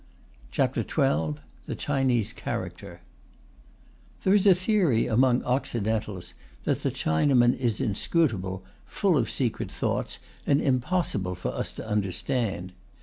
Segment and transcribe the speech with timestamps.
[0.51, 3.01] ]CHAPTER XII THE CHINESE CHARACTER
[4.23, 10.17] There is a theory among Occidentals that the Chinaman is inscrutable, full of secret thoughts,
[10.47, 12.73] and impossible for us to understand.